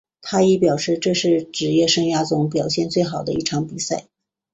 [0.23, 4.07] 他亦表示这是职业生涯中表现最好的一场比赛。